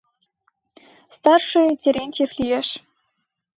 Старший 1.17 1.69
Терентьев 1.81 2.31
лиеш. 2.39 2.67